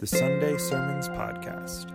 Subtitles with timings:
[0.00, 1.92] the Sunday Sermons Podcast.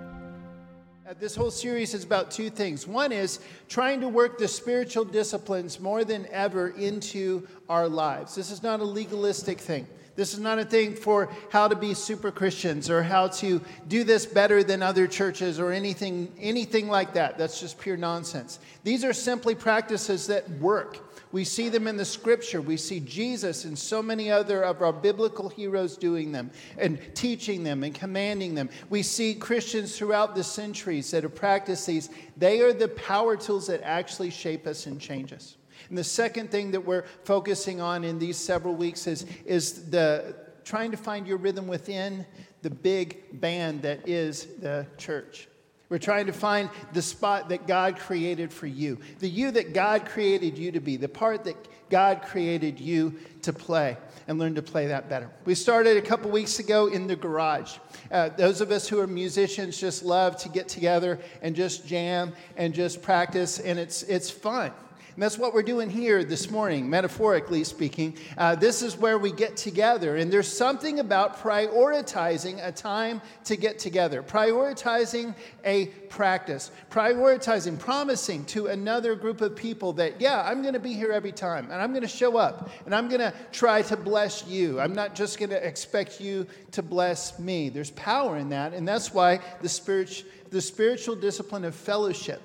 [1.09, 2.85] Uh, This whole series is about two things.
[2.85, 8.36] One is trying to work the spiritual disciplines more than ever into our lives.
[8.36, 9.88] This is not a legalistic thing.
[10.16, 14.04] This is not a thing for how to be super Christians or how to do
[14.04, 17.38] this better than other churches or anything, anything like that.
[17.38, 18.60] That's just pure nonsense.
[18.84, 21.00] These are simply practices that work.
[21.34, 22.62] We see them in the scripture.
[22.62, 27.61] We see Jesus and so many other of our biblical heroes doing them and teaching
[27.66, 28.70] them and commanding them.
[28.89, 32.09] We see Christians throughout the centuries that have practiced these.
[32.38, 35.57] They are the power tools that actually shape us and change us.
[35.89, 40.35] And the second thing that we're focusing on in these several weeks is, is the
[40.63, 42.26] trying to find your rhythm within
[42.63, 45.48] the big band that is the church.
[45.88, 50.05] We're trying to find the spot that God created for you, the you that God
[50.05, 51.55] created you to be, the part that
[51.91, 53.95] God created you to play,
[54.27, 55.29] and learn to play that better.
[55.45, 57.77] We started a couple weeks ago in the garage.
[58.12, 62.34] Uh, those of us who are musicians just love to get together and just jam
[62.57, 64.72] and just practice, and it's, it's fun.
[65.16, 68.18] And that's what we're doing here this morning, metaphorically speaking.
[68.38, 70.18] Uh, this is where we get together.
[70.18, 78.44] And there's something about prioritizing a time to get together, prioritizing a practice, prioritizing, promising
[78.48, 81.82] to another group of people that, yeah, I'm going to be here every time, and
[81.82, 84.82] I'm going to show up, and I'm going to try to bless you.
[84.82, 87.70] I'm not just going to expect you to bless me.
[87.70, 88.74] There's power in that.
[88.74, 92.42] And that's why the, spirit, the spiritual discipline of fellowship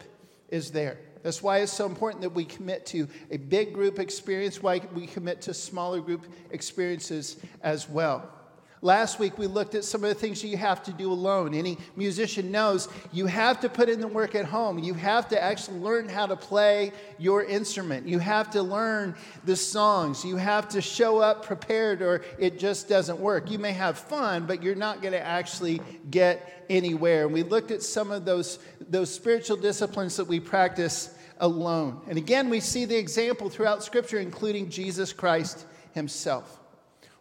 [0.51, 0.99] is there.
[1.23, 5.07] That's why it's so important that we commit to a big group experience, why we
[5.07, 8.40] commit to smaller group experiences as well.
[8.83, 11.53] Last week, we looked at some of the things you have to do alone.
[11.53, 14.79] Any musician knows you have to put in the work at home.
[14.79, 18.09] You have to actually learn how to play your instrument.
[18.09, 20.25] You have to learn the songs.
[20.25, 23.51] You have to show up prepared, or it just doesn't work.
[23.51, 27.27] You may have fun, but you're not going to actually get anywhere.
[27.27, 32.01] And we looked at some of those, those spiritual disciplines that we practice alone.
[32.09, 36.60] And again, we see the example throughout Scripture, including Jesus Christ himself.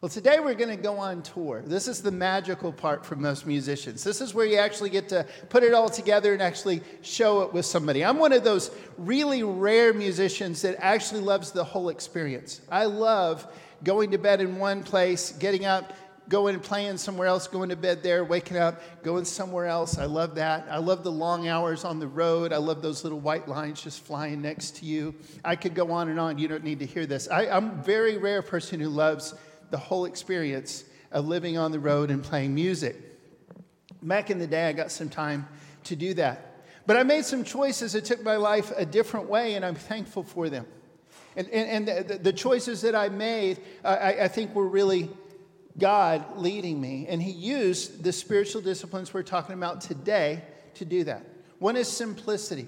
[0.01, 1.61] Well, today we're going to go on tour.
[1.61, 4.01] This is the magical part for most musicians.
[4.01, 7.51] This is where you actually get to put it all together and actually show it
[7.51, 8.05] with somebody.
[8.05, 12.61] I'm one of those really rare musicians that actually loves the whole experience.
[12.71, 13.45] I love
[13.83, 15.91] going to bed in one place, getting up,
[16.29, 19.97] going and playing somewhere else, going to bed there, waking up, going somewhere else.
[19.97, 20.65] I love that.
[20.69, 22.53] I love the long hours on the road.
[22.53, 25.13] I love those little white lines just flying next to you.
[25.43, 26.37] I could go on and on.
[26.37, 27.27] You don't need to hear this.
[27.27, 29.33] I, I'm a very rare person who loves
[29.71, 32.95] the whole experience of living on the road and playing music.
[34.01, 35.47] Back in the day, I got some time
[35.85, 36.63] to do that.
[36.85, 40.23] But I made some choices that took my life a different way, and I'm thankful
[40.23, 40.65] for them.
[41.35, 45.09] And, and, and the, the, choices that I made, I, I think, were really
[45.77, 47.05] God leading me.
[47.07, 50.41] And He used the spiritual disciplines we're talking about today
[50.75, 51.23] to do that.
[51.59, 52.67] One is simplicity.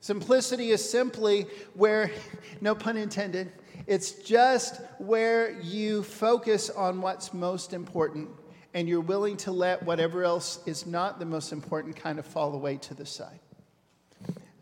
[0.00, 2.10] Simplicity is simply where,
[2.60, 3.52] no pun intended,
[3.90, 8.28] it's just where you focus on what's most important
[8.72, 12.54] and you're willing to let whatever else is not the most important kind of fall
[12.54, 13.40] away to the side.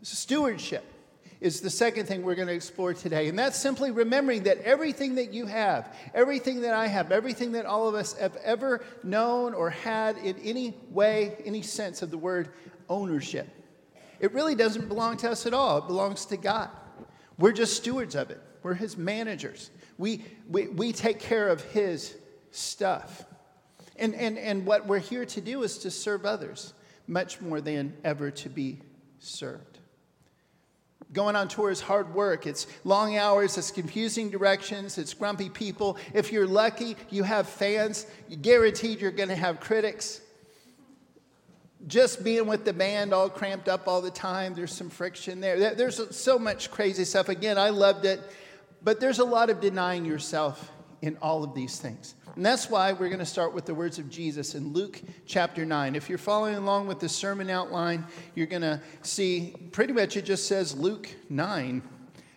[0.01, 0.83] Stewardship
[1.41, 3.27] is the second thing we're going to explore today.
[3.27, 7.67] And that's simply remembering that everything that you have, everything that I have, everything that
[7.67, 12.17] all of us have ever known or had in any way, any sense of the
[12.17, 12.49] word
[12.89, 13.47] ownership,
[14.19, 15.77] it really doesn't belong to us at all.
[15.77, 16.71] It belongs to God.
[17.37, 18.41] We're just stewards of it.
[18.63, 19.71] We're his managers.
[19.97, 22.15] We, we, we take care of his
[22.51, 23.25] stuff.
[23.97, 26.73] And, and, and what we're here to do is to serve others
[27.07, 28.79] much more than ever to be
[29.19, 29.79] served.
[31.11, 32.45] Going on tour is hard work.
[32.45, 35.97] It's long hours, it's confusing directions, it's grumpy people.
[36.13, 38.05] If you're lucky, you have fans.
[38.27, 40.21] You're guaranteed you're going to have critics.
[41.87, 45.73] Just being with the band all cramped up all the time, there's some friction there.
[45.73, 47.27] There's so much crazy stuff.
[47.27, 48.21] Again, I loved it.
[48.81, 52.15] But there's a lot of denying yourself in all of these things.
[52.35, 55.65] And that's why we're going to start with the words of Jesus in Luke chapter
[55.65, 55.95] 9.
[55.95, 58.05] If you're following along with the sermon outline,
[58.35, 61.81] you're going to see pretty much it just says Luke 9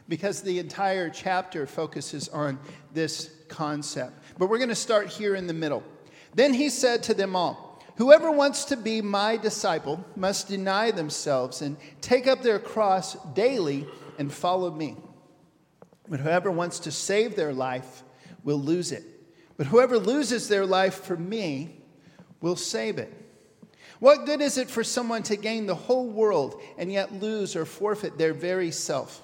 [0.09, 2.59] because the entire chapter focuses on
[2.93, 4.13] this concept.
[4.39, 5.83] But we're going to start here in the middle.
[6.35, 11.63] Then he said to them all, Whoever wants to be my disciple must deny themselves
[11.63, 13.87] and take up their cross daily
[14.19, 14.97] and follow me.
[16.13, 18.03] But whoever wants to save their life
[18.45, 19.03] will lose it.
[19.57, 21.81] But whoever loses their life for me
[22.43, 23.11] will save it.
[23.99, 27.65] What good is it for someone to gain the whole world and yet lose or
[27.65, 29.23] forfeit their very self?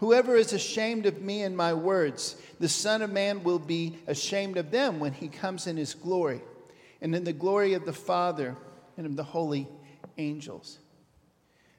[0.00, 4.58] Whoever is ashamed of me and my words, the Son of Man will be ashamed
[4.58, 6.42] of them when he comes in his glory,
[7.00, 8.54] and in the glory of the Father
[8.98, 9.66] and of the holy
[10.18, 10.78] angels.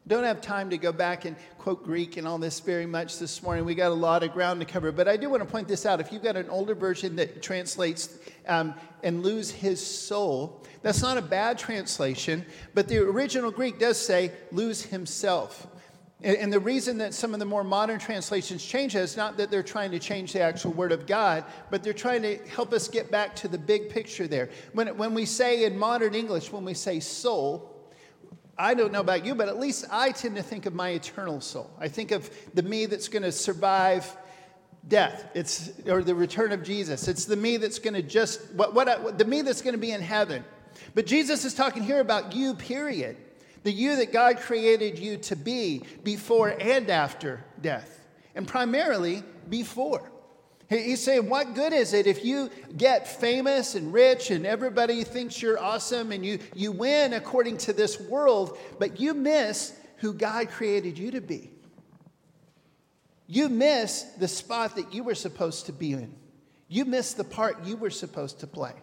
[0.08, 3.44] Don't have time to go back and quote Greek and all this very much this
[3.44, 3.64] morning.
[3.64, 5.86] We got a lot of ground to cover, but I do want to point this
[5.86, 6.00] out.
[6.00, 8.18] If you've got an older version that translates
[8.48, 8.74] um,
[9.04, 14.32] and lose his soul, that's not a bad translation, but the original Greek does say
[14.52, 15.68] lose himself.
[16.22, 19.50] And the reason that some of the more modern translations change it is not that
[19.50, 22.90] they're trying to change the actual word of God, but they're trying to help us
[22.90, 24.50] get back to the big picture there.
[24.74, 27.79] When, when we say in modern English, when we say soul,
[28.62, 31.40] I don't know about you, but at least I tend to think of my eternal
[31.40, 31.72] soul.
[31.80, 34.06] I think of the me that's going to survive
[34.86, 35.30] death.
[35.34, 37.08] It's or the return of Jesus.
[37.08, 39.92] It's the me that's going to just what, what the me that's going to be
[39.92, 40.44] in heaven.
[40.94, 43.16] But Jesus is talking here about you, period.
[43.64, 50.12] The you that God created you to be before and after death, and primarily before.
[50.70, 55.42] He's saying, What good is it if you get famous and rich and everybody thinks
[55.42, 60.50] you're awesome and you, you win according to this world, but you miss who God
[60.50, 61.50] created you to be?
[63.26, 66.14] You miss the spot that you were supposed to be in.
[66.68, 68.74] You miss the part you were supposed to play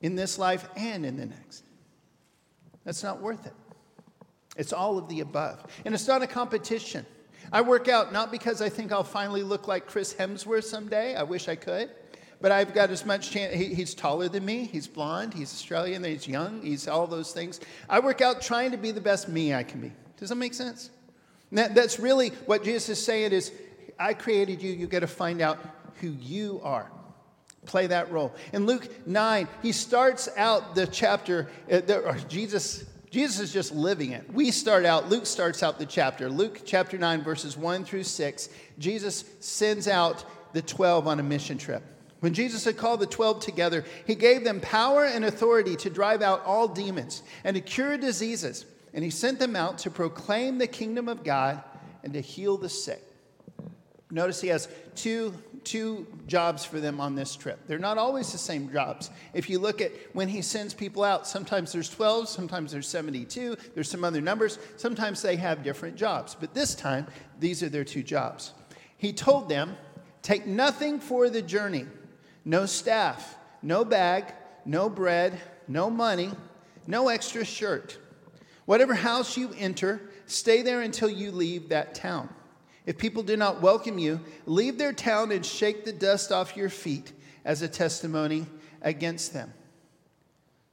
[0.00, 1.64] in this life and in the next.
[2.84, 3.54] That's not worth it.
[4.56, 5.64] It's all of the above.
[5.84, 7.04] And it's not a competition.
[7.52, 11.14] I work out not because I think I'll finally look like Chris Hemsworth someday.
[11.14, 11.90] I wish I could.
[12.40, 13.54] But I've got as much chance.
[13.54, 14.64] He, he's taller than me.
[14.64, 15.32] He's blonde.
[15.32, 16.04] He's Australian.
[16.04, 16.62] He's young.
[16.62, 17.60] He's all those things.
[17.88, 19.92] I work out trying to be the best me I can be.
[20.16, 20.90] Does that make sense?
[21.52, 23.52] That, that's really what Jesus is saying is,
[23.98, 24.72] I created you.
[24.72, 25.58] You got to find out
[26.00, 26.90] who you are.
[27.64, 28.34] Play that role.
[28.52, 34.10] In Luke 9, he starts out the chapter, uh, or Jesus Jesus is just living
[34.10, 34.28] it.
[34.34, 36.28] We start out, Luke starts out the chapter.
[36.28, 38.48] Luke chapter 9, verses 1 through 6.
[38.80, 41.84] Jesus sends out the 12 on a mission trip.
[42.18, 46.22] When Jesus had called the 12 together, he gave them power and authority to drive
[46.22, 48.66] out all demons and to cure diseases.
[48.92, 51.62] And he sent them out to proclaim the kingdom of God
[52.02, 53.00] and to heal the sick.
[54.10, 55.32] Notice he has two
[55.64, 57.60] two jobs for them on this trip.
[57.66, 59.10] They're not always the same jobs.
[59.32, 63.56] If you look at when he sends people out, sometimes there's 12, sometimes there's 72,
[63.74, 64.58] there's some other numbers.
[64.76, 66.36] Sometimes they have different jobs.
[66.38, 67.06] But this time,
[67.40, 68.52] these are their two jobs.
[68.96, 69.76] He told them,
[70.22, 71.86] Take nothing for the journey
[72.46, 74.32] no staff, no bag,
[74.64, 75.38] no bread,
[75.68, 76.30] no money,
[76.86, 77.98] no extra shirt.
[78.66, 82.28] Whatever house you enter, stay there until you leave that town.
[82.86, 86.68] If people do not welcome you, leave their town and shake the dust off your
[86.68, 87.12] feet
[87.44, 88.46] as a testimony
[88.82, 89.52] against them.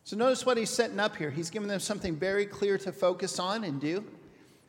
[0.04, 1.30] So, notice what he's setting up here.
[1.30, 4.04] He's giving them something very clear to focus on and do.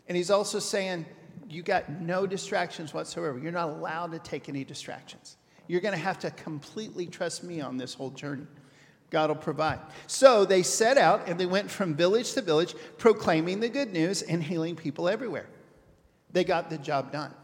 [0.06, 1.06] And he's also saying,
[1.48, 3.38] You got no distractions whatsoever.
[3.38, 5.36] You're not allowed to take any distractions.
[5.66, 8.46] You're going to have to completely trust me on this whole journey.
[9.10, 9.78] God will provide.
[10.06, 14.22] So they set out and they went from village to village, proclaiming the good news
[14.22, 15.46] and healing people everywhere.
[16.32, 17.34] They got the job done.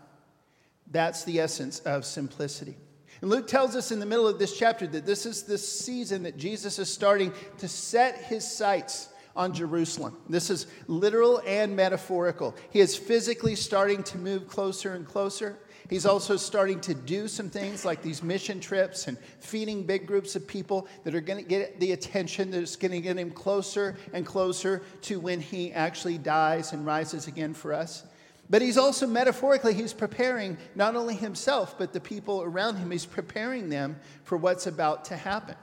[0.91, 2.77] That's the essence of simplicity.
[3.21, 6.23] And Luke tells us in the middle of this chapter that this is the season
[6.23, 10.17] that Jesus is starting to set his sights on Jerusalem.
[10.29, 12.55] This is literal and metaphorical.
[12.71, 15.59] He is physically starting to move closer and closer.
[15.89, 20.37] He's also starting to do some things like these mission trips and feeding big groups
[20.37, 23.97] of people that are going to get the attention that's going to get him closer
[24.13, 28.05] and closer to when he actually dies and rises again for us.
[28.51, 32.91] But he's also metaphorically, he's preparing not only himself, but the people around him.
[32.91, 35.57] He's preparing them for what's about to happen.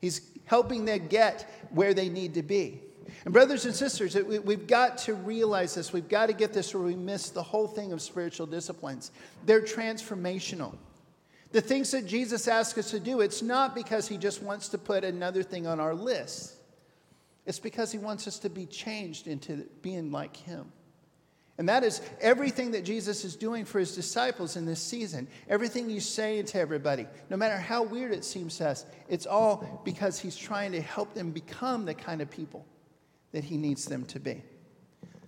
[0.00, 2.82] He's helping them get where they need to be.
[3.24, 5.92] And, brothers and sisters, we've got to realize this.
[5.92, 9.10] We've got to get this, or we miss the whole thing of spiritual disciplines.
[9.46, 10.76] They're transformational.
[11.52, 14.78] The things that Jesus asks us to do, it's not because he just wants to
[14.78, 16.54] put another thing on our list,
[17.46, 20.70] it's because he wants us to be changed into being like him.
[21.60, 25.28] And that is everything that Jesus is doing for his disciples in this season.
[25.46, 29.82] Everything he's saying to everybody, no matter how weird it seems to us, it's all
[29.84, 32.64] because he's trying to help them become the kind of people
[33.32, 34.42] that he needs them to be.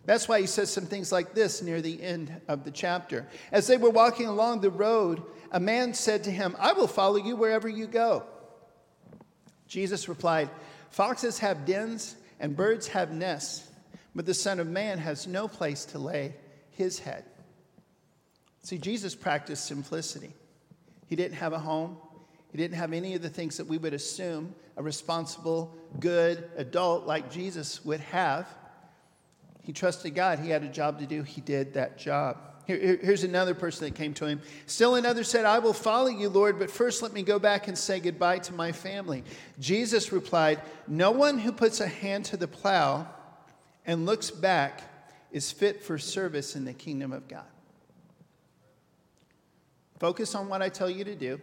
[0.06, 3.28] That's why he says some things like this near the end of the chapter.
[3.52, 7.18] As they were walking along the road, a man said to him, I will follow
[7.18, 8.22] you wherever you go.
[9.68, 10.48] Jesus replied,
[10.88, 13.68] Foxes have dens and birds have nests
[14.14, 16.34] but the Son of Man has no place to lay
[16.70, 17.24] his head.
[18.62, 20.34] See, Jesus practiced simplicity.
[21.06, 21.96] He didn't have a home,
[22.50, 27.06] he didn't have any of the things that we would assume a responsible, good adult
[27.06, 28.46] like Jesus would have.
[29.62, 30.38] He trusted God.
[30.38, 32.38] He had a job to do, he did that job.
[32.66, 34.40] Here, here's another person that came to him.
[34.66, 37.76] Still another said, I will follow you, Lord, but first let me go back and
[37.76, 39.24] say goodbye to my family.
[39.58, 43.08] Jesus replied, No one who puts a hand to the plow
[43.86, 44.82] and looks back
[45.30, 47.44] is fit for service in the kingdom of God.
[49.98, 51.40] Focus on what I tell you to do,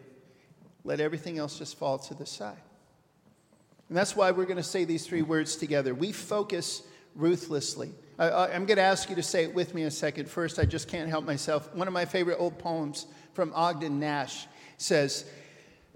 [0.84, 2.58] let everything else just fall to the side.
[3.88, 5.96] And that's why we're going to say these three words together.
[5.96, 6.84] We focus
[7.16, 7.92] ruthlessly.
[8.20, 10.30] I, am going to ask you to say it with me a second.
[10.30, 11.74] First, I just can't help myself.
[11.74, 14.46] One of my favorite old poems from Ogden Nash
[14.78, 15.26] says,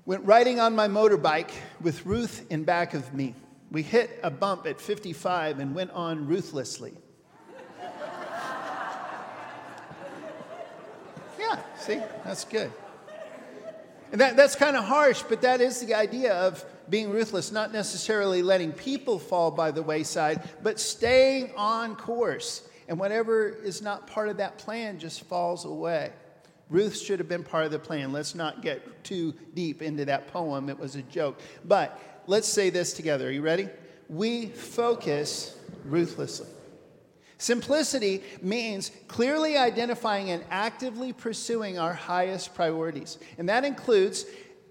[0.05, 3.35] Went riding on my motorbike with Ruth in back of me.
[3.73, 6.93] We hit a bump at 55 and went on ruthlessly.
[11.39, 12.71] yeah, see, that's good.
[14.11, 17.73] And that, that's kind of harsh, but that is the idea of being ruthless, not
[17.73, 22.69] necessarily letting people fall by the wayside, but staying on course.
[22.87, 26.11] And whatever is not part of that plan just falls away.
[26.69, 28.11] Ruth should have been part of the plan.
[28.11, 30.69] Let's not get too deep into that poem.
[30.69, 31.39] It was a joke.
[31.65, 33.27] But let's say this together.
[33.27, 33.69] Are you ready?
[34.09, 36.47] We focus ruthlessly.
[37.37, 43.17] Simplicity means clearly identifying and actively pursuing our highest priorities.
[43.37, 44.25] And that includes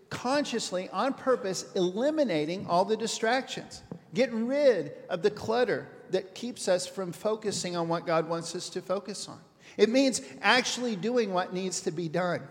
[0.08, 3.82] consciously, on purpose, eliminating all the distractions,
[4.14, 8.68] getting rid of the clutter that keeps us from focusing on what God wants us
[8.70, 9.40] to focus on.
[9.76, 12.42] It means actually doing what needs to be done.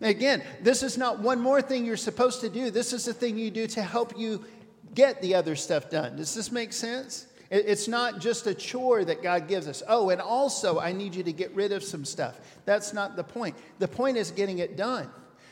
[0.00, 2.70] Again, this is not one more thing you're supposed to do.
[2.70, 4.44] This is the thing you do to help you
[4.94, 6.16] get the other stuff done.
[6.16, 7.26] Does this make sense?
[7.50, 9.82] It's not just a chore that God gives us.
[9.88, 12.38] Oh, and also, I need you to get rid of some stuff.
[12.64, 13.56] That's not the point.
[13.80, 15.10] The point is getting it done.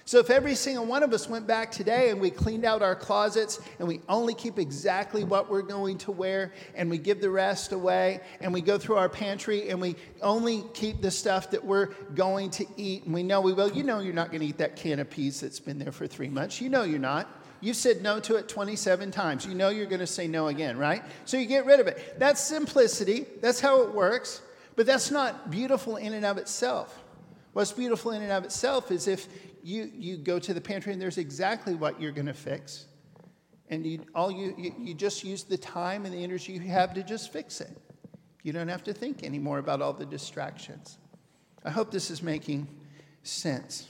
[0.08, 2.96] So if every single one of us went back today and we cleaned out our
[2.96, 7.28] closets and we only keep exactly what we're going to wear and we give the
[7.28, 11.62] rest away and we go through our pantry and we only keep the stuff that
[11.62, 14.46] we're going to eat and we know we will, you know you're not going to
[14.46, 16.58] eat that can of peas that's been there for three months.
[16.58, 17.28] You know you're not.
[17.60, 19.44] You've said no to it 27 times.
[19.44, 21.04] You know you're going to say no again, right?
[21.26, 22.18] So you get rid of it.
[22.18, 23.26] That's simplicity.
[23.42, 24.40] That's how it works.
[24.74, 26.98] But that's not beautiful in and of itself.
[27.52, 29.26] What's beautiful in and of itself is if
[29.68, 32.86] you, you go to the pantry and there's exactly what you're going to fix.
[33.68, 36.94] And you, all you, you, you just use the time and the energy you have
[36.94, 37.76] to just fix it.
[38.42, 40.96] You don't have to think anymore about all the distractions.
[41.66, 42.66] I hope this is making
[43.22, 43.88] sense.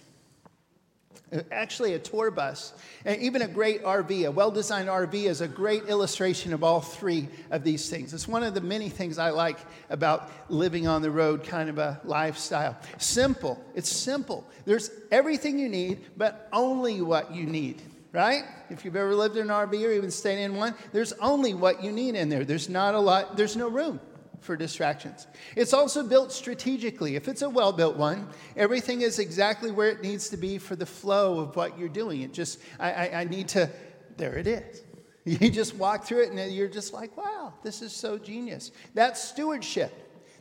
[1.53, 2.73] Actually, a tour bus,
[3.05, 6.81] and even a great RV, a well designed RV, is a great illustration of all
[6.81, 8.15] three of these things.
[8.15, 9.59] It's one of the many things I like
[9.91, 12.79] about living on the road kind of a lifestyle.
[12.97, 13.63] Simple.
[13.75, 14.47] It's simple.
[14.65, 17.83] There's everything you need, but only what you need,
[18.13, 18.45] right?
[18.71, 21.85] If you've ever lived in an RV or even stayed in one, there's only what
[21.85, 22.45] you need in there.
[22.45, 24.01] There's not a lot, there's no room
[24.41, 25.27] for distractions.
[25.57, 27.17] It's also built strategically.
[27.17, 30.77] If it's a well built one, everything is exactly where it needs to be for
[30.77, 32.23] the flow of what you're doing.
[32.23, 33.71] It just, I, I, I need to,
[34.17, 34.83] there it is.
[35.25, 38.71] You just walk through it and you're just like, wow, this is so genius.
[38.95, 39.93] That's stewardship.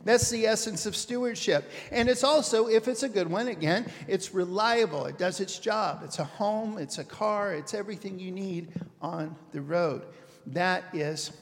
[0.04, 1.70] That's the essence of stewardship.
[1.90, 5.04] And it's also, if it's a good one, again, it's reliable.
[5.04, 6.02] It does its job.
[6.04, 10.06] It's a home, it's a car, it's everything you need on the road.
[10.46, 11.32] That is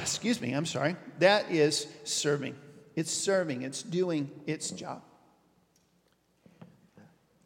[0.00, 0.96] excuse me, I'm sorry.
[1.18, 2.56] That is serving.
[2.96, 5.02] It's serving, it's doing its job.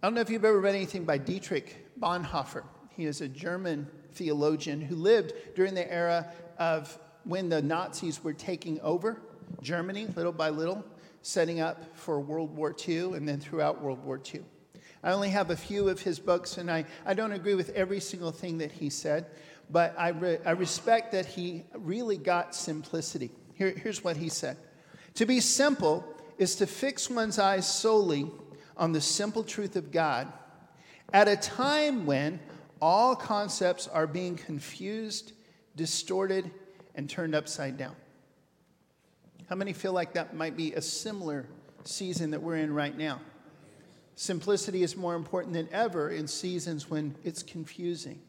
[0.03, 2.65] I don't know if you've ever read anything by Dietrich Bonhoeffer.
[2.91, 8.33] He is a German theologian who lived during the era of when the Nazis were
[8.33, 9.21] taking over
[9.63, 10.85] Germany little by little,
[11.23, 14.43] setting up for World War II and then throughout World War II.
[15.03, 18.01] I only have a few of his books, and I, I don't agree with every
[18.01, 19.27] single thing that he said,
[19.71, 23.31] but I, re- I respect that he really got simplicity.
[23.55, 24.57] Here, here's what he said
[25.15, 26.05] To be simple
[26.39, 28.31] is to fix one's eyes solely
[28.77, 30.33] on the simple truth of God
[31.13, 32.41] at a time when
[32.81, 35.33] all concepts are being confused,
[35.77, 36.51] distorted,
[36.95, 37.95] and turned upside down.
[39.49, 41.47] How many feel like that might be a similar
[41.85, 43.21] season that we're in right now?
[44.17, 48.21] Simplicity is more important than ever in seasons when it's confusing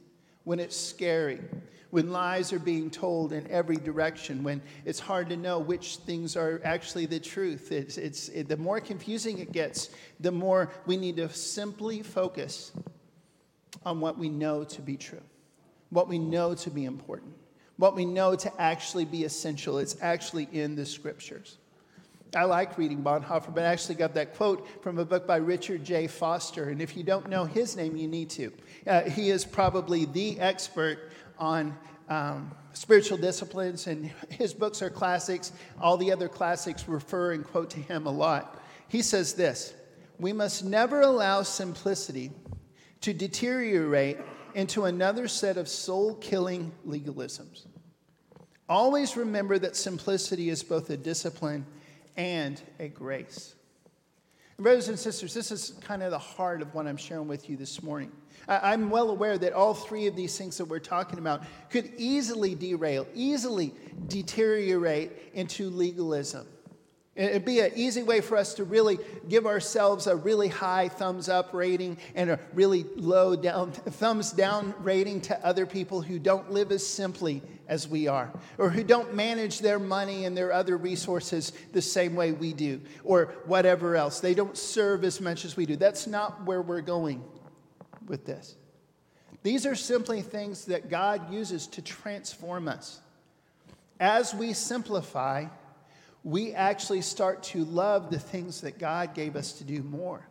[0.46, 1.42] when it's scary,
[1.90, 6.38] when lies are being told in every direction, when it's hard to know which things
[6.38, 7.72] are actually the truth.
[7.72, 12.72] It's, it's, it, the more confusing it gets, the more we need to simply focus
[13.86, 15.22] on what we know to be true,
[15.90, 17.34] what we know to be important,
[17.78, 19.78] what we know to actually be essential.
[19.80, 21.58] It's actually in the scriptures.
[22.36, 25.84] I like reading Bonhoeffer, but I actually got that quote from a book by Richard
[25.86, 26.08] J.
[26.08, 26.70] Foster.
[26.70, 28.52] And if you don't know his name, you need to.
[28.86, 31.78] Uh, he is probably the expert on
[32.10, 35.54] um, spiritual disciplines, and his books are classics.
[35.80, 38.62] All the other classics refer and quote to him a lot.
[38.90, 39.74] He says this
[40.20, 42.32] We must never allow simplicity
[43.02, 44.18] to deteriorate
[44.56, 47.68] into another set of soul killing legalisms.
[48.68, 51.66] Always remember that simplicity is both a discipline
[52.18, 53.56] and a grace.
[54.58, 57.50] And brothers and sisters, this is kind of the heart of what I'm sharing with
[57.50, 58.12] you this morning.
[58.48, 62.54] I'm well aware that all three of these things that we're talking about could easily
[62.56, 63.74] derail, easily
[64.08, 66.48] deteriorate into legalism.
[67.16, 71.30] It'd be an easy way for us to really give ourselves a really high thumbs
[71.30, 76.52] up rating and a really low down thumbs down rating to other people who don't
[76.52, 80.78] live as simply as we are, or who don't manage their money and their other
[80.78, 84.20] resources the same way we do, or whatever else.
[84.20, 85.78] They don't serve as much as we do.
[85.78, 87.24] That's not where we're going
[88.08, 88.56] with this.
[89.42, 93.00] These are simply things that God uses to transform us.
[94.00, 95.46] As we simplify,
[96.26, 100.28] we actually start to love the things that God gave us to do more.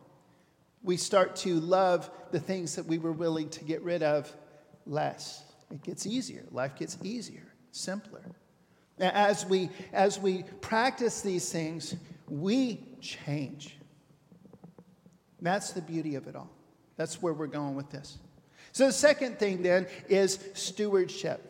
[0.83, 4.31] We start to love the things that we were willing to get rid of
[4.87, 5.45] less.
[5.71, 6.45] It gets easier.
[6.51, 8.23] Life gets easier, simpler.
[8.99, 11.95] As we, as we practice these things,
[12.29, 13.77] we change.
[15.41, 16.51] That's the beauty of it all.
[16.97, 18.19] That's where we're going with this.
[18.73, 21.41] So, the second thing then is stewardship.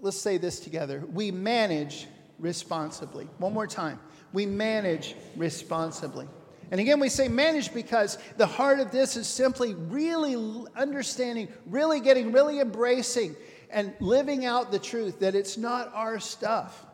[0.00, 1.04] Let's say this together.
[1.12, 2.06] We manage
[2.42, 3.26] responsibly.
[3.38, 3.98] One more time.
[4.34, 6.28] We manage responsibly.
[6.70, 12.00] And again, we say manage because the heart of this is simply really understanding, really
[12.00, 13.36] getting, really embracing,
[13.70, 16.84] and living out the truth that it's not our stuff.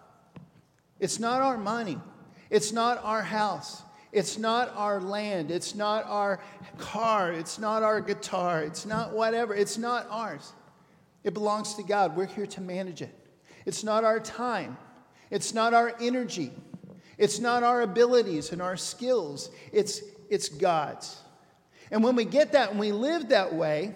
[1.01, 1.99] It's not our money.
[2.51, 3.83] It's not our house.
[4.11, 5.51] It's not our land.
[5.51, 6.41] It's not our
[6.79, 7.33] car.
[7.33, 8.63] It's not our guitar.
[8.63, 9.55] It's not whatever.
[9.55, 10.53] It's not ours.
[11.25, 12.17] It belongs to God.
[12.17, 13.15] We're here to manage it.
[13.65, 14.77] It's not our time.
[15.31, 16.53] It's not our energy.
[17.19, 19.51] It's not our abilities and our skills.
[19.73, 21.21] It's, it's God's.
[21.91, 23.95] And when we get that and we live that way,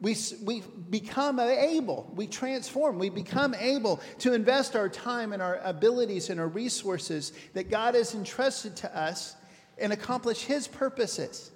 [0.00, 5.60] we, we become able, we transform, we become able to invest our time and our
[5.62, 9.36] abilities and our resources that God has entrusted to us
[9.76, 11.50] and accomplish His purposes.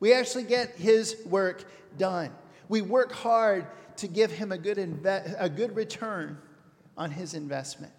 [0.00, 1.64] We actually get His work
[1.96, 2.32] done.
[2.68, 3.66] We work hard
[3.98, 6.38] to give Him a good, inve- a good return
[6.96, 7.92] on His investment.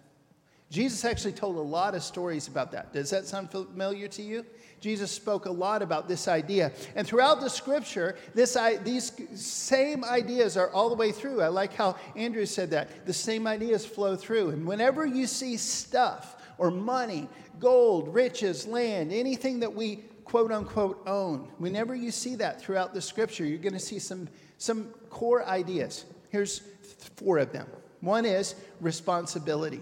[0.70, 2.92] Jesus actually told a lot of stories about that.
[2.92, 4.44] Does that sound familiar to you?
[4.80, 6.72] Jesus spoke a lot about this idea.
[6.94, 11.40] And throughout the scripture, this, these same ideas are all the way through.
[11.40, 13.06] I like how Andrew said that.
[13.06, 14.50] The same ideas flow through.
[14.50, 17.28] And whenever you see stuff or money,
[17.58, 23.00] gold, riches, land, anything that we quote unquote own, whenever you see that throughout the
[23.00, 24.28] scripture, you're going to see some,
[24.58, 26.04] some core ideas.
[26.28, 26.60] Here's
[27.16, 27.66] four of them.
[28.00, 29.80] One is responsibility.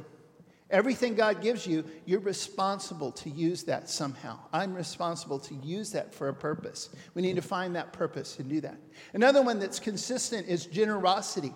[0.70, 4.38] Everything God gives you, you're responsible to use that somehow.
[4.52, 6.88] I'm responsible to use that for a purpose.
[7.14, 8.76] We need to find that purpose and do that.
[9.14, 11.54] Another one that's consistent is generosity.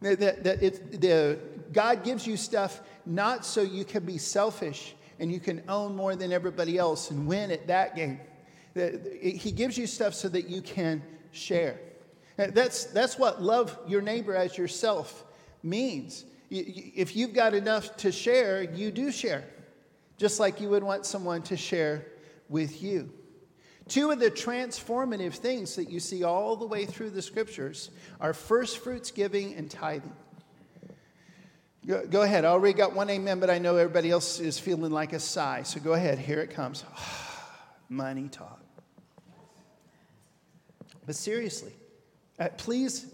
[0.00, 1.38] That, that it, the,
[1.72, 6.16] God gives you stuff not so you can be selfish and you can own more
[6.16, 8.18] than everybody else and win at that game.
[8.74, 11.78] He gives you stuff so that you can share.
[12.36, 15.24] That's, that's what love your neighbor as yourself
[15.62, 19.44] means if you've got enough to share, you do share,
[20.16, 22.06] just like you would want someone to share
[22.48, 23.10] with you.
[23.88, 28.32] Two of the transformative things that you see all the way through the scriptures are
[28.32, 30.12] first fruits giving and tithing.
[31.86, 32.44] Go, go ahead.
[32.44, 35.62] I already got one amen, but I know everybody else is feeling like a sigh.
[35.62, 36.18] So go ahead.
[36.18, 36.84] Here it comes.
[37.88, 38.60] Money talk.
[41.06, 41.72] But seriously,
[42.38, 43.12] uh, please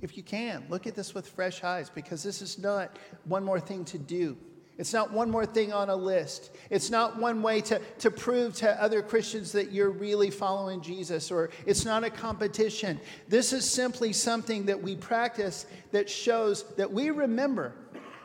[0.00, 3.60] if you can, look at this with fresh eyes because this is not one more
[3.60, 4.36] thing to do.
[4.78, 6.56] It's not one more thing on a list.
[6.70, 11.30] It's not one way to, to prove to other Christians that you're really following Jesus,
[11.30, 12.98] or it's not a competition.
[13.28, 17.74] This is simply something that we practice that shows that we remember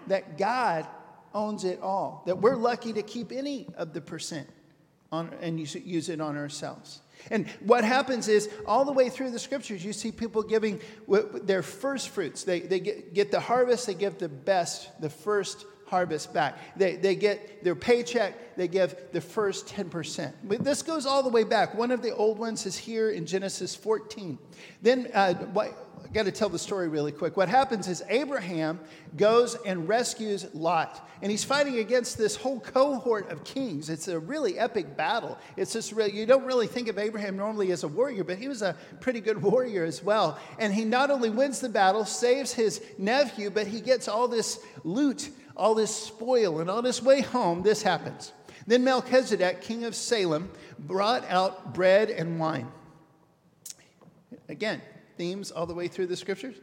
[0.08, 0.88] that God
[1.34, 4.48] owns it all, that we're lucky to keep any of the percent
[5.12, 7.02] on, and use, use it on ourselves.
[7.32, 10.80] And what happens is, all the way through the scriptures, you see people giving
[11.44, 12.44] their first fruits.
[12.44, 16.58] They, they get, get the harvest, they give the best, the first harvest back.
[16.78, 20.34] They, they get their paycheck, they give the first 10%.
[20.44, 21.76] But this goes all the way back.
[21.76, 24.38] One of the old ones is here in Genesis 14.
[24.82, 25.34] Then, uh,
[26.06, 27.36] I got to tell the story really quick.
[27.36, 28.80] What happens is Abraham
[29.18, 33.90] goes and rescues Lot, and he's fighting against this whole cohort of kings.
[33.90, 35.38] It's a really epic battle.
[35.58, 38.48] It's just really, you don't really think of Abraham normally as a warrior, but he
[38.48, 40.40] was a pretty good warrior as well.
[40.60, 44.60] And he not only wins the battle, saves his nephew, but he gets all this
[44.84, 48.32] loot, all this spoil, and on his way home, this happens.
[48.68, 52.68] Then Melchizedek, king of Salem, brought out bread and wine.
[54.48, 54.82] Again,
[55.18, 56.56] themes all the way through the scriptures.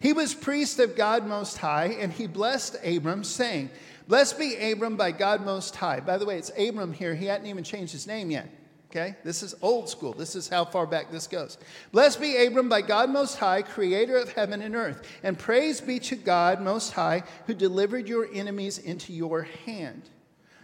[0.00, 3.70] He was priest of God Most High, and he blessed Abram, saying,
[4.08, 6.00] Blessed be Abram by God Most High.
[6.00, 7.14] By the way, it's Abram here.
[7.14, 8.48] He hadn't even changed his name yet.
[8.90, 9.14] Okay?
[9.22, 10.12] This is old school.
[10.12, 11.58] This is how far back this goes.
[11.92, 15.06] Blessed be Abram by God Most High, creator of heaven and earth.
[15.22, 20.02] And praise be to God Most High, who delivered your enemies into your hand.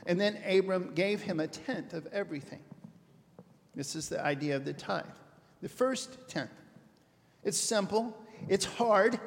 [0.06, 2.64] And then Abram gave him a tenth of everything.
[3.76, 5.04] This is the idea of the tithe.
[5.62, 6.50] The first tenth.
[7.46, 8.12] It's simple,
[8.48, 9.20] it's hard,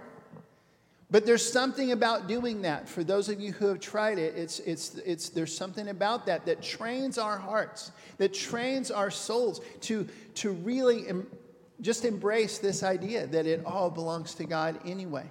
[1.10, 2.90] but there's something about doing that.
[2.90, 6.46] For those of you who have tried it, it's, it's, it's, there's something about that
[6.46, 10.06] that trains our hearts, that trains our souls to,
[10.36, 11.26] to really em,
[11.80, 15.28] just embrace this idea that it all belongs to God anyway.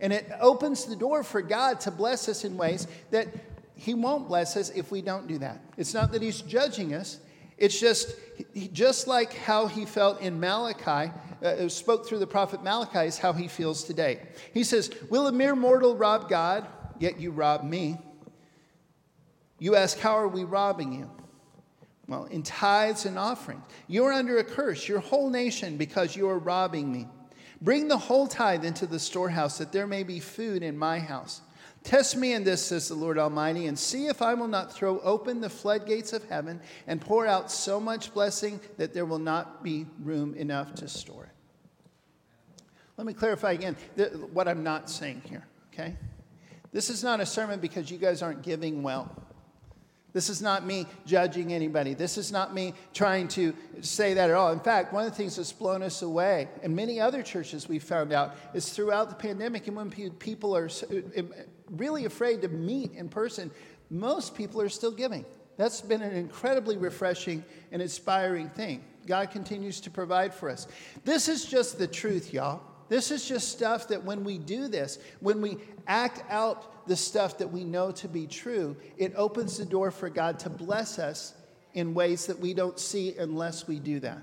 [0.00, 3.28] And it opens the door for God to bless us in ways that
[3.76, 5.60] He won't bless us if we don't do that.
[5.76, 7.18] It's not that He's judging us,
[7.58, 8.16] it's just,
[8.72, 13.32] just like how He felt in Malachi uh, spoke through the prophet Malachi is how
[13.32, 14.20] he feels today.
[14.54, 16.66] He says, Will a mere mortal rob God?
[16.98, 17.98] Yet you rob me.
[19.58, 21.10] You ask, How are we robbing you?
[22.08, 23.64] Well, in tithes and offerings.
[23.86, 27.06] You're under a curse, your whole nation, because you are robbing me.
[27.60, 31.40] Bring the whole tithe into the storehouse, that there may be food in my house.
[31.84, 35.00] Test me in this, says the Lord Almighty, and see if I will not throw
[35.00, 39.64] open the floodgates of heaven and pour out so much blessing that there will not
[39.64, 41.31] be room enough to store it.
[42.96, 43.76] Let me clarify again
[44.32, 45.96] what I'm not saying here, okay?
[46.72, 49.10] This is not a sermon because you guys aren't giving well.
[50.12, 51.94] This is not me judging anybody.
[51.94, 54.52] This is not me trying to say that at all.
[54.52, 57.78] In fact, one of the things that's blown us away, and many other churches we
[57.78, 61.22] found out, is throughout the pandemic and when people are uh, uh,
[61.70, 63.50] really afraid to meet in person,
[63.88, 65.24] most people are still giving.
[65.56, 68.84] That's been an incredibly refreshing and inspiring thing.
[69.06, 70.66] God continues to provide for us.
[71.04, 72.62] This is just the truth, y'all.
[72.92, 77.38] This is just stuff that when we do this, when we act out the stuff
[77.38, 81.32] that we know to be true, it opens the door for God to bless us
[81.72, 84.18] in ways that we don't see unless we do that.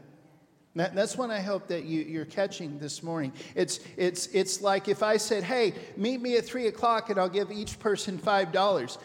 [0.75, 3.34] that that's what I hope that you, are catching this morning.
[3.55, 7.27] It's, it's, it's like if I said, hey, meet me at three o'clock and I'll
[7.27, 8.97] give each person $5.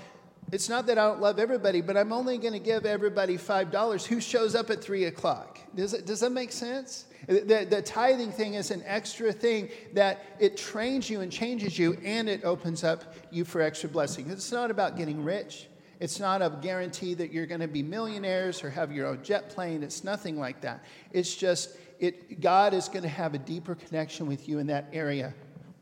[0.52, 4.04] It's not that I don't love everybody, but I'm only going to give everybody $5
[4.04, 5.58] who shows up at three o'clock.
[5.74, 7.06] Does, it, does that make sense?
[7.26, 11.98] The, the tithing thing is an extra thing that it trains you and changes you,
[12.04, 14.30] and it opens up you for extra blessing.
[14.30, 15.68] It's not about getting rich.
[16.00, 19.48] It's not a guarantee that you're going to be millionaires or have your own jet
[19.48, 19.82] plane.
[19.82, 20.84] It's nothing like that.
[21.12, 24.88] It's just it, God is going to have a deeper connection with you in that
[24.92, 25.32] area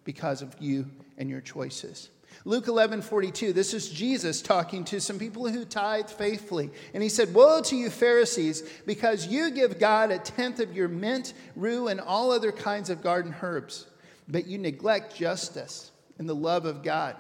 [0.05, 0.87] because of you
[1.19, 2.11] and your choices.
[2.45, 6.71] Luke 11, 42, this is Jesus talking to some people who tithe faithfully.
[6.93, 10.89] And he said, Woe to you, Pharisees, because you give God a tenth of your
[10.89, 13.87] mint, rue, and all other kinds of garden herbs,
[14.27, 17.17] but you neglect justice and the love of God.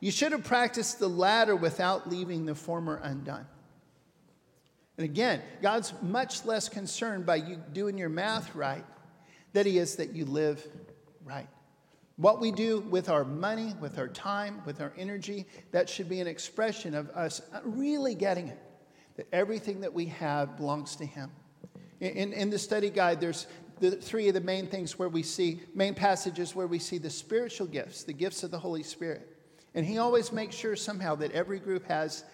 [0.00, 3.46] You should have practiced the latter without leaving the former undone.
[4.98, 8.84] And again, God's much less concerned by you doing your math right
[9.52, 10.66] than he is that you live
[11.24, 11.48] right.
[12.16, 16.20] What we do with our money, with our time, with our energy, that should be
[16.20, 18.58] an expression of us really getting it.
[19.16, 21.30] That everything that we have belongs to Him.
[22.00, 23.46] In, in the study guide, there's
[23.80, 27.10] the three of the main things where we see, main passages where we see the
[27.10, 29.36] spiritual gifts, the gifts of the Holy Spirit.
[29.74, 32.24] And He always makes sure somehow that every group has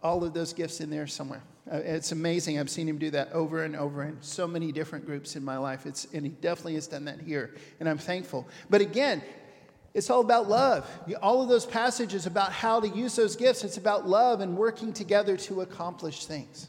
[0.00, 1.42] all of those gifts in there somewhere.
[1.70, 2.58] Uh, it's amazing.
[2.58, 5.56] I've seen him do that over and over in so many different groups in my
[5.56, 5.86] life.
[5.86, 8.46] It's, and he definitely has done that here, and I'm thankful.
[8.68, 9.22] But again,
[9.94, 10.90] it's all about love.
[11.22, 14.92] All of those passages about how to use those gifts, it's about love and working
[14.92, 16.68] together to accomplish things.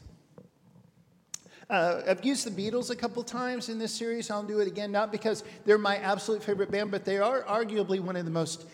[1.68, 4.30] Uh, I've used the Beatles a couple times in this series.
[4.30, 8.00] I'll do it again, not because they're my absolute favorite band, but they are arguably
[8.00, 8.66] one of the most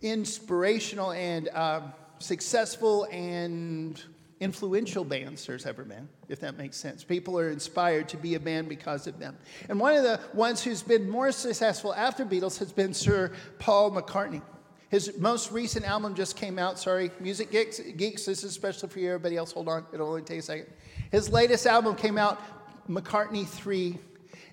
[0.00, 1.82] inspirational and uh,
[2.18, 4.02] successful and
[4.40, 7.02] influential bands there's ever been, if that makes sense.
[7.02, 9.36] People are inspired to be a band because of them.
[9.68, 13.90] And one of the ones who's been more successful after Beatles has been Sir Paul
[13.90, 14.42] McCartney.
[14.90, 16.78] His most recent album just came out.
[16.78, 19.08] Sorry, music geeks, geeks this is especially for you.
[19.08, 19.84] Everybody else, hold on.
[19.92, 20.66] It'll only take a second.
[21.10, 22.40] His latest album came out,
[22.88, 23.98] McCartney 3,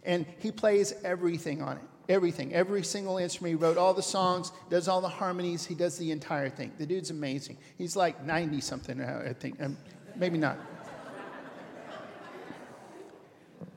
[0.04, 1.84] and he plays everything on it.
[2.08, 3.52] Everything, every single instrument.
[3.52, 6.72] He wrote all the songs, does all the harmonies, he does the entire thing.
[6.78, 7.58] The dude's amazing.
[7.78, 9.62] He's like 90 something, I think.
[9.62, 9.78] Um,
[10.16, 10.58] maybe not.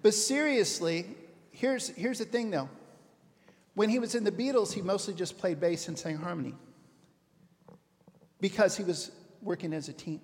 [0.03, 1.07] but seriously,
[1.53, 2.69] here's, here's the thing though.
[3.75, 6.55] When he was in the Beatles, he mostly just played bass and sang harmony
[8.41, 10.21] because he was working as a team.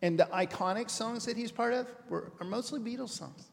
[0.00, 3.48] And the iconic songs that he's part of were, are mostly Beatles songs.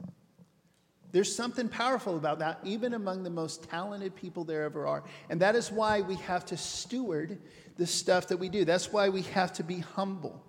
[1.12, 5.04] There's something powerful about that, even among the most talented people there ever are.
[5.30, 7.38] And that is why we have to steward
[7.78, 8.63] the stuff that we do.
[8.63, 10.41] That's why we have to be humble.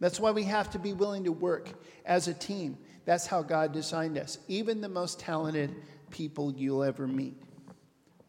[0.00, 1.70] That's why we have to be willing to work
[2.04, 2.76] as a team.
[3.04, 5.74] That's how God designed us, even the most talented
[6.10, 7.36] people you'll ever meet.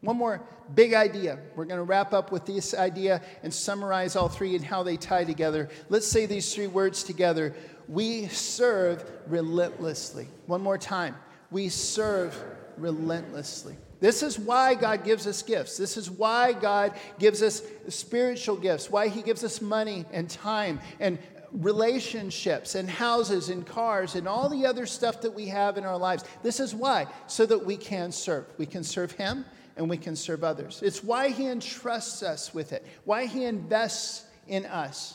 [0.00, 0.42] One more
[0.74, 1.38] big idea.
[1.54, 4.96] We're going to wrap up with this idea and summarize all three and how they
[4.96, 5.68] tie together.
[5.88, 7.54] Let's say these three words together.
[7.88, 10.28] We serve relentlessly.
[10.46, 11.16] One more time
[11.54, 12.36] we serve
[12.76, 13.76] relentlessly.
[14.00, 15.76] This is why God gives us gifts.
[15.76, 20.80] This is why God gives us spiritual gifts, why He gives us money and time
[20.98, 21.16] and
[21.52, 25.96] relationships and houses and cars and all the other stuff that we have in our
[25.96, 26.24] lives.
[26.42, 28.46] This is why, so that we can serve.
[28.58, 29.44] We can serve Him
[29.76, 30.82] and we can serve others.
[30.82, 35.14] It's why He entrusts us with it, why He invests in us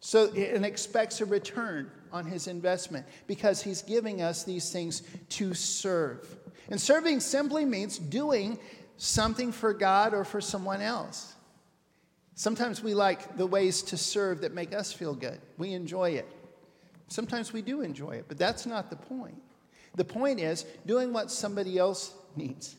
[0.00, 5.54] so and expects a return on his investment because he's giving us these things to
[5.54, 6.26] serve.
[6.70, 8.58] And serving simply means doing
[8.96, 11.34] something for God or for someone else.
[12.34, 15.40] Sometimes we like the ways to serve that make us feel good.
[15.58, 16.28] We enjoy it.
[17.08, 19.40] Sometimes we do enjoy it, but that's not the point.
[19.94, 22.76] The point is doing what somebody else needs,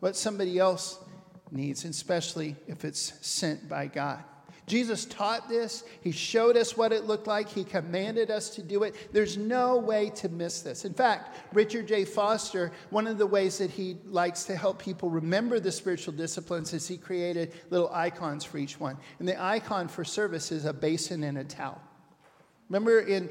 [0.00, 1.02] what somebody else
[1.50, 4.22] needs, especially if it's sent by God.
[4.70, 5.82] Jesus taught this.
[6.00, 7.48] He showed us what it looked like.
[7.48, 8.94] He commanded us to do it.
[9.12, 10.84] There's no way to miss this.
[10.84, 12.04] In fact, Richard J.
[12.04, 16.72] Foster, one of the ways that he likes to help people remember the spiritual disciplines
[16.72, 18.96] is he created little icons for each one.
[19.18, 21.82] And the icon for service is a basin and a towel.
[22.68, 23.28] Remember in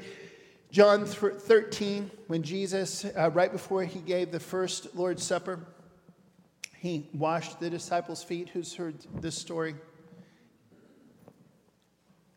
[0.70, 5.66] John 13, when Jesus, uh, right before he gave the first Lord's Supper,
[6.76, 8.50] he washed the disciples' feet.
[8.50, 9.74] Who's heard this story?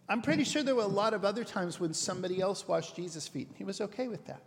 [0.10, 3.28] I'm pretty sure there were a lot of other times when somebody else washed Jesus'
[3.28, 3.48] feet.
[3.48, 4.42] and He was okay with that.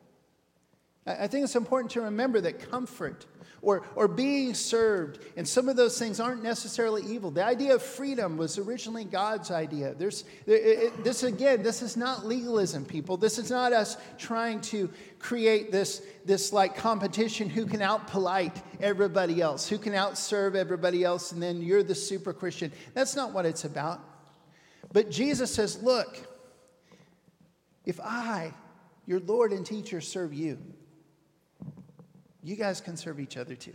[1.06, 3.26] I think it's important to remember that comfort
[3.62, 7.30] or, or being served and some of those things aren't necessarily evil.
[7.30, 9.94] The idea of freedom was originally God's idea.
[9.94, 13.16] There's, it, this, again, this is not legalism, people.
[13.16, 14.90] This is not us trying to
[15.20, 21.30] create this, this like competition who can outpolite everybody else, who can outserve everybody else,
[21.30, 22.72] and then you're the super Christian.
[22.94, 24.15] That's not what it's about.
[24.92, 26.18] But Jesus says, Look,
[27.84, 28.52] if I,
[29.06, 30.58] your Lord and teacher, serve you,
[32.42, 33.74] you guys can serve each other too.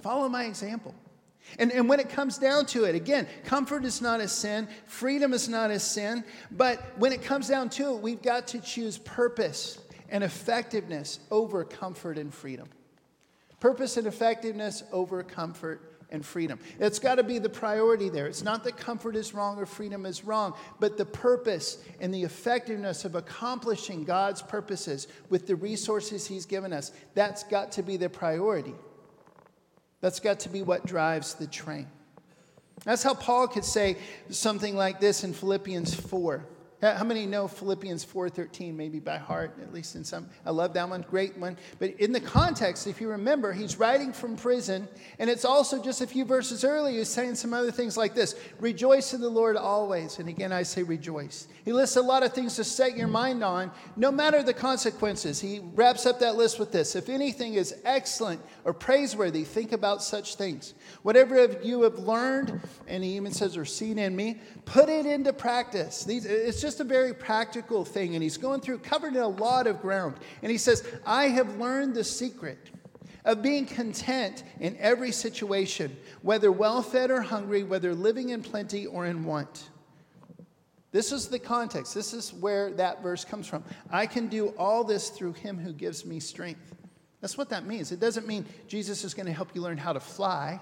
[0.00, 0.94] Follow my example.
[1.58, 5.32] And, and when it comes down to it, again, comfort is not a sin, freedom
[5.32, 8.98] is not a sin, but when it comes down to it, we've got to choose
[8.98, 9.78] purpose
[10.10, 12.68] and effectiveness over comfort and freedom.
[13.60, 16.58] Purpose and effectiveness over comfort and freedom.
[16.78, 18.26] It's got to be the priority there.
[18.26, 22.22] It's not that comfort is wrong or freedom is wrong, but the purpose and the
[22.22, 26.92] effectiveness of accomplishing God's purposes with the resources He's given us.
[27.14, 28.74] That's got to be the priority.
[30.00, 31.88] That's got to be what drives the train.
[32.84, 33.96] That's how Paul could say
[34.30, 36.46] something like this in Philippians 4.
[36.80, 40.28] How many know Philippians 4:13 maybe by heart at least in some?
[40.46, 41.04] I love that one.
[41.10, 41.56] Great one.
[41.80, 44.86] But in the context if you remember he's writing from prison
[45.18, 48.36] and it's also just a few verses earlier he's saying some other things like this
[48.60, 50.20] rejoice in the Lord always.
[50.20, 51.48] And again I say rejoice.
[51.64, 55.40] He lists a lot of things to set your mind on no matter the consequences.
[55.40, 60.00] He wraps up that list with this if anything is excellent or praiseworthy think about
[60.00, 60.74] such things.
[61.02, 65.32] Whatever you have learned and he even says or seen in me put it into
[65.32, 66.04] practice.
[66.04, 68.14] These it's just just a very practical thing.
[68.14, 70.16] And he's going through, covered in a lot of ground.
[70.42, 72.58] And he says, I have learned the secret
[73.24, 78.84] of being content in every situation, whether well fed or hungry, whether living in plenty
[78.84, 79.70] or in want.
[80.92, 81.94] This is the context.
[81.94, 83.64] This is where that verse comes from.
[83.90, 86.74] I can do all this through him who gives me strength.
[87.22, 87.92] That's what that means.
[87.92, 90.60] It doesn't mean Jesus is going to help you learn how to fly.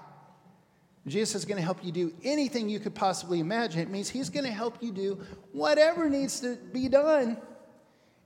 [1.07, 3.79] Jesus is going to help you do anything you could possibly imagine.
[3.79, 5.19] It means He's going to help you do
[5.53, 7.37] whatever needs to be done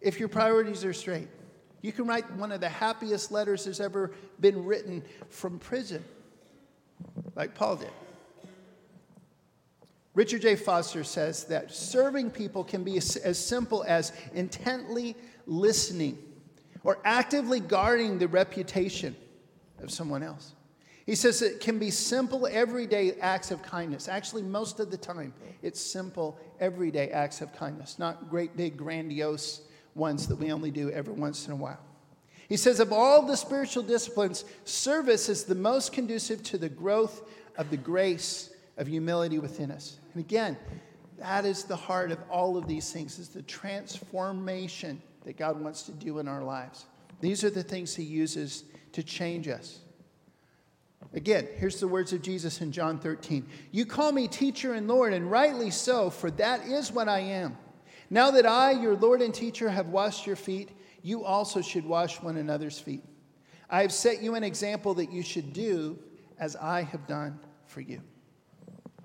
[0.01, 1.27] if your priorities are straight.
[1.81, 6.03] You can write one of the happiest letters that's ever been written from prison,
[7.35, 7.89] like Paul did.
[10.13, 10.55] Richard J.
[10.55, 15.15] Foster says that serving people can be as simple as intently
[15.45, 16.17] listening
[16.83, 19.15] or actively guarding the reputation
[19.81, 20.53] of someone else.
[21.05, 24.07] He says it can be simple, everyday acts of kindness.
[24.07, 29.61] Actually, most of the time, it's simple, everyday acts of kindness, not great, big, grandiose
[29.95, 31.79] ones that we only do every once in a while.
[32.47, 37.21] He says, of all the spiritual disciplines, service is the most conducive to the growth
[37.57, 39.97] of the grace of humility within us.
[40.13, 40.57] And again,
[41.17, 45.83] that is the heart of all of these things, is the transformation that God wants
[45.83, 46.85] to do in our lives.
[47.21, 49.79] These are the things he uses to change us.
[51.13, 53.45] Again, here's the words of Jesus in John 13.
[53.71, 57.57] You call me teacher and Lord, and rightly so, for that is what I am.
[58.09, 60.69] Now that I, your Lord and teacher, have washed your feet,
[61.01, 63.03] you also should wash one another's feet.
[63.69, 65.99] I have set you an example that you should do
[66.37, 68.01] as I have done for you.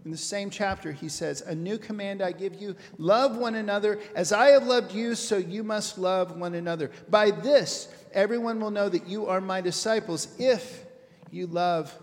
[0.04, 3.98] In the same chapter, he says, A new command I give you love one another.
[4.14, 6.92] As I have loved you, so you must love one another.
[7.08, 10.85] By this, everyone will know that you are my disciples if
[11.30, 11.96] you love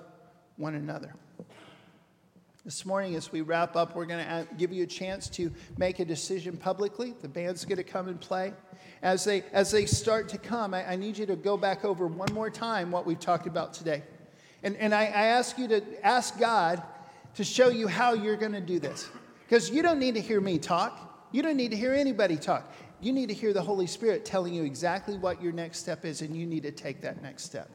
[0.58, 1.14] one another.
[2.66, 6.00] This morning, as we wrap up, we're going to give you a chance to make
[6.00, 7.14] a decision publicly.
[7.22, 8.54] The band's going to come and play.
[9.02, 12.08] As they, as they start to come, I, I need you to go back over
[12.08, 14.02] one more time what we've talked about today.
[14.64, 16.82] And, and I, I ask you to ask God
[17.36, 19.10] to show you how you're going to do this.
[19.46, 22.72] Because you don't need to hear me talk, you don't need to hear anybody talk.
[23.02, 26.22] You need to hear the Holy Spirit telling you exactly what your next step is,
[26.22, 27.70] and you need to take that next step.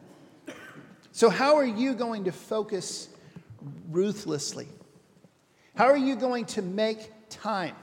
[1.18, 3.08] So, how are you going to focus
[3.90, 4.68] ruthlessly?
[5.74, 7.74] How are you going to make time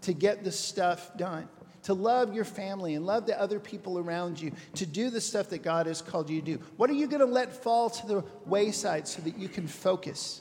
[0.00, 1.46] to get the stuff done?
[1.82, 5.50] To love your family and love the other people around you, to do the stuff
[5.50, 6.64] that God has called you to do?
[6.78, 10.40] What are you going to let fall to the wayside so that you can focus?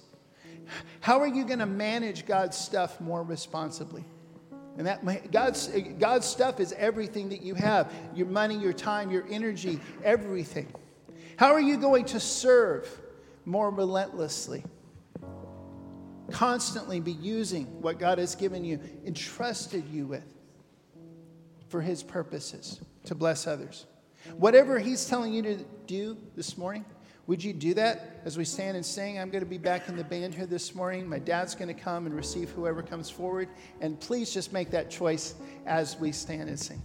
[1.02, 4.06] How are you going to manage God's stuff more responsibly?
[4.78, 5.68] And that God's,
[6.00, 10.68] God's stuff is everything that you have your money, your time, your energy, everything.
[11.40, 12.86] How are you going to serve
[13.46, 14.66] more relentlessly?
[16.32, 20.36] Constantly be using what God has given you, entrusted you with
[21.70, 23.86] for His purposes to bless others.
[24.36, 26.84] Whatever He's telling you to do this morning,
[27.26, 29.18] would you do that as we stand and sing?
[29.18, 31.08] I'm going to be back in the band here this morning.
[31.08, 33.48] My dad's going to come and receive whoever comes forward.
[33.80, 36.82] And please just make that choice as we stand and sing.